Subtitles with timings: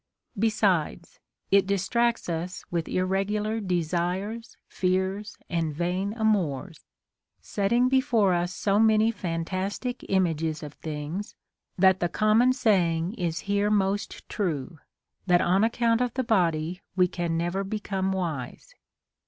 [0.39, 1.19] Besides,
[1.51, 6.79] it distracts us Λvith irregular desires, fears, and vain amours,
[7.39, 11.35] setting before us so many fantastic images of things,
[11.77, 14.79] that the com mon saying is here most true,
[15.27, 18.73] that on account of the body we can never become wise.